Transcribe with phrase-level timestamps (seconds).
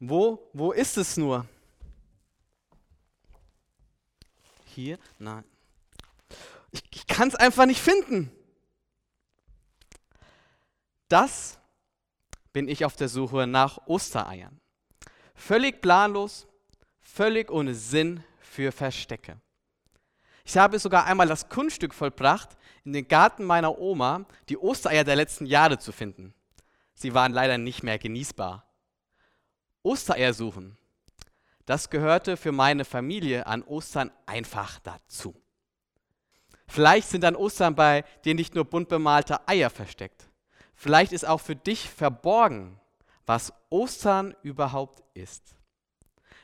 [0.00, 1.46] Wo, wo ist es nur?
[4.66, 4.98] Hier?
[5.18, 5.44] Nein.
[6.70, 8.30] Ich, ich kann es einfach nicht finden.
[11.08, 11.58] Das
[12.52, 14.60] bin ich auf der Suche nach Ostereiern.
[15.34, 16.46] Völlig planlos,
[17.00, 19.40] völlig ohne Sinn für Verstecke.
[20.44, 25.16] Ich habe sogar einmal das Kunststück vollbracht, in den Garten meiner Oma die Ostereier der
[25.16, 26.34] letzten Jahre zu finden.
[26.94, 28.65] Sie waren leider nicht mehr genießbar.
[29.86, 30.76] Ostereier suchen,
[31.64, 35.40] das gehörte für meine Familie an Ostern einfach dazu.
[36.66, 40.28] Vielleicht sind an Ostern bei dir nicht nur bunt bemalte Eier versteckt.
[40.74, 42.80] Vielleicht ist auch für dich verborgen,
[43.26, 45.54] was Ostern überhaupt ist.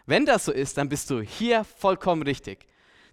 [0.06, 2.66] Wenn das so ist, dann bist du hier vollkommen richtig.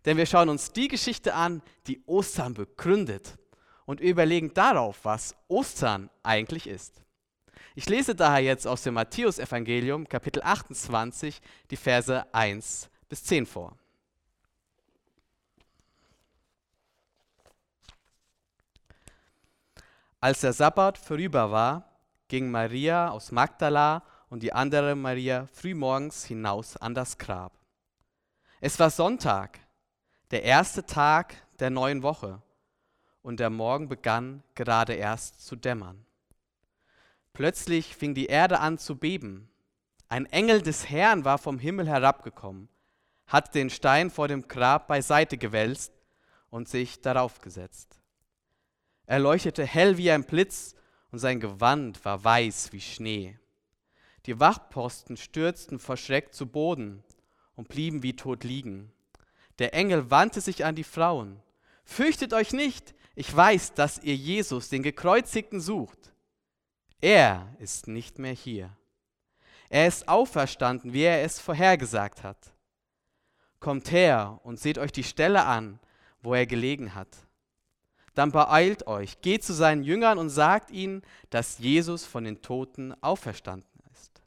[0.05, 3.37] Denn wir schauen uns die Geschichte an, die Ostern begründet
[3.85, 7.01] und überlegen darauf, was Ostern eigentlich ist.
[7.79, 13.77] Ich lese daher jetzt aus dem Matthäusevangelium Kapitel 28 die Verse 1 bis 10 vor.
[20.19, 21.89] Als der Sabbat vorüber war,
[22.27, 27.53] ging Maria aus Magdala und die andere Maria frühmorgens hinaus an das Grab.
[28.59, 29.57] Es war Sonntag,
[30.31, 32.41] der erste Tag der neuen Woche,
[33.21, 36.05] und der Morgen begann gerade erst zu dämmern.
[37.39, 39.49] Plötzlich fing die Erde an zu beben.
[40.09, 42.67] Ein Engel des Herrn war vom Himmel herabgekommen,
[43.27, 45.93] hat den Stein vor dem Grab beiseite gewälzt
[46.49, 48.01] und sich darauf gesetzt.
[49.05, 50.75] Er leuchtete hell wie ein Blitz
[51.13, 53.39] und sein Gewand war weiß wie Schnee.
[54.25, 57.05] Die Wachposten stürzten vor Schreck zu Boden
[57.55, 58.91] und blieben wie tot liegen.
[59.59, 61.41] Der Engel wandte sich an die Frauen.
[61.85, 66.11] Fürchtet euch nicht, ich weiß, dass ihr Jesus, den Gekreuzigten, sucht.
[67.01, 68.75] Er ist nicht mehr hier.
[69.69, 72.53] Er ist auferstanden, wie er es vorhergesagt hat.
[73.59, 75.79] Kommt her und seht euch die Stelle an,
[76.21, 77.09] wo er gelegen hat.
[78.15, 82.93] Dann beeilt euch, geht zu seinen Jüngern und sagt ihnen, dass Jesus von den Toten
[83.01, 84.21] auferstanden ist.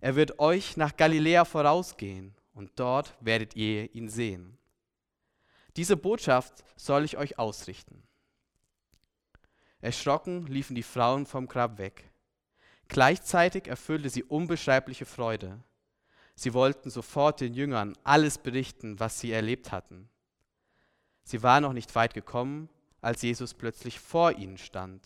[0.00, 4.56] Er wird euch nach Galiläa vorausgehen und dort werdet ihr ihn sehen.
[5.76, 8.02] Diese Botschaft soll ich euch ausrichten.
[9.80, 12.10] Erschrocken liefen die Frauen vom Grab weg.
[12.88, 15.62] Gleichzeitig erfüllte sie unbeschreibliche Freude.
[16.34, 20.08] Sie wollten sofort den Jüngern alles berichten, was sie erlebt hatten.
[21.22, 22.68] Sie waren noch nicht weit gekommen,
[23.00, 25.02] als Jesus plötzlich vor ihnen stand.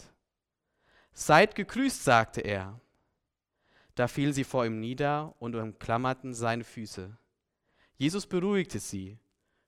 [1.12, 2.80] Seid gegrüßt, sagte er.
[3.94, 7.16] Da fielen sie vor ihm nieder und umklammerten seine Füße.
[7.96, 9.18] Jesus beruhigte sie.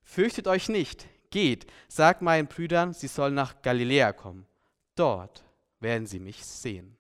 [0.03, 4.47] Fürchtet euch nicht, geht, sagt meinen Brüdern, sie sollen nach Galiläa kommen.
[4.95, 5.45] Dort
[5.81, 6.97] werden sie mich sehen.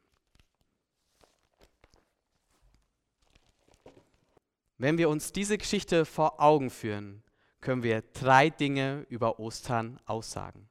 [4.78, 7.22] Wenn wir uns diese Geschichte vor Augen führen,
[7.60, 10.68] können wir drei Dinge über Ostern aussagen.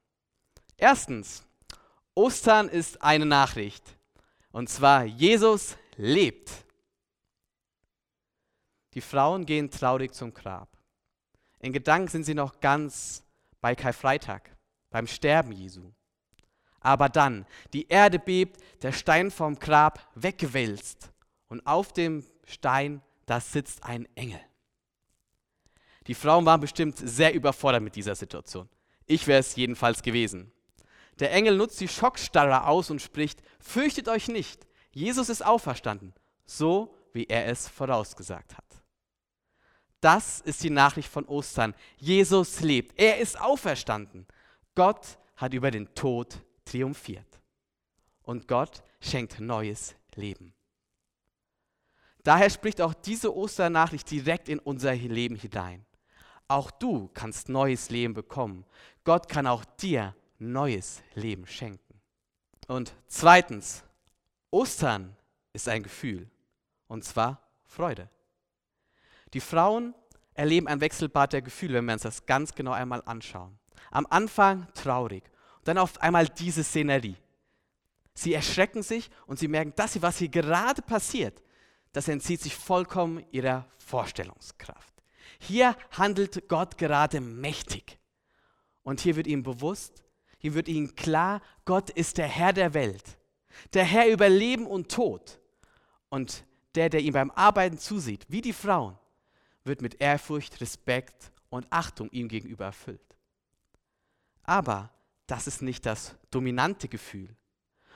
[0.78, 1.44] Erstens,
[2.14, 3.84] Ostern ist eine Nachricht.
[4.52, 6.52] Und zwar, Jesus lebt.
[8.94, 10.70] Die Frauen gehen traurig zum Grab.
[11.60, 13.24] In Gedanken sind sie noch ganz
[13.62, 14.56] bei Karfreitag,
[14.92, 15.92] beim Sterben Jesu.
[16.84, 21.12] Aber dann, die Erde bebt, der Stein vom Grab weggewälzt
[21.48, 24.42] und auf dem Stein, da sitzt ein Engel.
[26.08, 28.68] Die Frauen waren bestimmt sehr überfordert mit dieser Situation.
[29.06, 30.52] Ich wäre es jedenfalls gewesen.
[31.20, 36.14] Der Engel nutzt die Schockstarre aus und spricht, fürchtet euch nicht, Jesus ist auferstanden,
[36.46, 38.66] so wie er es vorausgesagt hat.
[40.02, 41.74] Das ist die Nachricht von Ostern.
[41.98, 44.28] Jesus lebt, er ist auferstanden.
[44.76, 47.40] Gott hat über den Tod triumphiert.
[48.24, 50.54] Und Gott schenkt neues Leben.
[52.24, 55.86] Daher spricht auch diese Osternachricht direkt in unser Leben hinein.
[56.48, 58.66] Auch du kannst neues Leben bekommen.
[59.04, 62.00] Gott kann auch dir neues Leben schenken.
[62.68, 63.84] Und zweitens,
[64.52, 65.16] Ostern
[65.52, 66.30] ist ein Gefühl,
[66.88, 68.10] und zwar Freude.
[69.34, 69.94] Die Frauen
[70.34, 73.58] erleben ein Wechselbad der Gefühle, wenn wir uns das ganz genau einmal anschauen.
[73.92, 75.24] Am Anfang traurig,
[75.64, 77.16] dann auf einmal diese Szenerie.
[78.14, 81.42] Sie erschrecken sich und sie merken, dass was hier gerade passiert,
[81.94, 84.94] das entzieht sich vollkommen ihrer Vorstellungskraft.
[85.40, 88.00] Hier handelt Gott gerade mächtig.
[88.84, 90.04] Und hier wird ihnen bewusst,
[90.38, 93.18] hier wird ihnen klar, Gott ist der Herr der Welt,
[93.74, 95.40] der Herr über Leben und Tod.
[96.10, 96.44] Und
[96.76, 98.98] der, der ihm beim Arbeiten zusieht, wie die Frauen,
[99.64, 103.16] wird mit Ehrfurcht, Respekt und Achtung ihm gegenüber erfüllt.
[104.44, 104.92] Aber
[105.34, 107.36] das ist nicht das dominante Gefühl.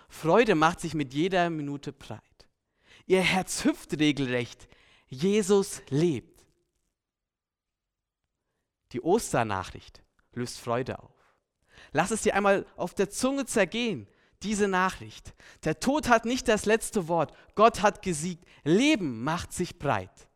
[0.10, 2.48] Freude macht sich mit jeder Minute breit.
[3.06, 4.68] Ihr Herz hüpft regelrecht.
[5.08, 6.44] Jesus lebt.
[8.92, 10.02] Die Osternachricht
[10.32, 11.14] löst Freude auf.
[11.92, 14.08] Lass es dir einmal auf der Zunge zergehen,
[14.42, 15.36] diese Nachricht.
[15.64, 17.38] Der Tod hat nicht das letzte Wort.
[17.54, 18.48] Gott hat gesiegt.
[18.64, 20.28] Leben macht sich breit.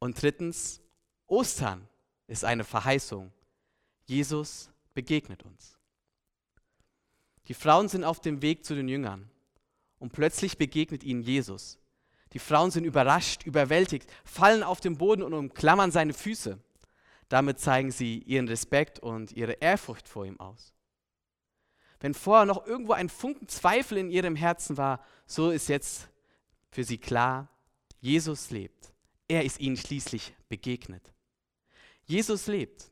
[0.00, 0.80] Und drittens,
[1.28, 1.88] Ostern
[2.26, 3.32] ist eine Verheißung.
[4.04, 5.78] Jesus begegnet uns.
[7.48, 9.30] Die Frauen sind auf dem Weg zu den Jüngern
[9.98, 11.78] und plötzlich begegnet ihnen Jesus.
[12.32, 16.58] Die Frauen sind überrascht, überwältigt, fallen auf den Boden und umklammern seine Füße.
[17.28, 20.72] Damit zeigen sie ihren Respekt und ihre Ehrfurcht vor ihm aus.
[22.00, 26.08] Wenn vorher noch irgendwo ein Funken Zweifel in ihrem Herzen war, so ist jetzt
[26.70, 27.48] für sie klar,
[28.00, 28.92] Jesus lebt.
[29.28, 31.15] Er ist ihnen schließlich begegnet.
[32.06, 32.90] Jesus lebt.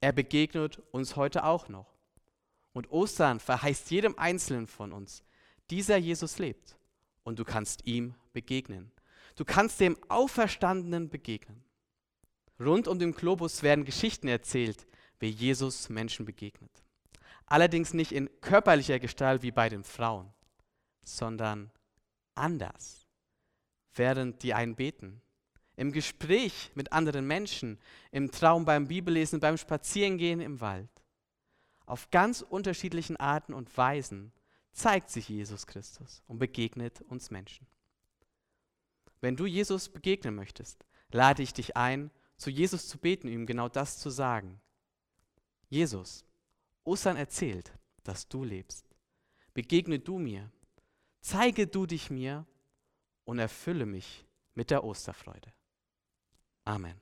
[0.00, 1.96] Er begegnet uns heute auch noch.
[2.72, 5.24] Und Ostern verheißt jedem Einzelnen von uns,
[5.70, 6.76] dieser Jesus lebt
[7.24, 8.92] und du kannst ihm begegnen.
[9.36, 11.64] Du kannst dem Auferstandenen begegnen.
[12.58, 14.86] Rund um den Globus werden Geschichten erzählt,
[15.18, 16.70] wie Jesus Menschen begegnet.
[17.46, 20.32] Allerdings nicht in körperlicher Gestalt wie bei den Frauen,
[21.04, 21.70] sondern
[22.34, 23.06] anders.
[23.94, 25.22] Während die einen beten,
[25.80, 27.78] im Gespräch mit anderen Menschen,
[28.10, 30.90] im Traum beim Bibellesen, beim Spazierengehen im Wald.
[31.86, 34.30] Auf ganz unterschiedlichen Arten und Weisen
[34.72, 37.66] zeigt sich Jesus Christus und begegnet uns Menschen.
[39.22, 43.70] Wenn du Jesus begegnen möchtest, lade ich dich ein, zu Jesus zu beten, ihm genau
[43.70, 44.60] das zu sagen.
[45.70, 46.26] Jesus,
[46.84, 47.72] Ostern erzählt,
[48.04, 48.84] dass du lebst.
[49.54, 50.52] Begegne du mir,
[51.22, 52.44] zeige du dich mir
[53.24, 55.50] und erfülle mich mit der Osterfreude.
[56.70, 56.94] Amen.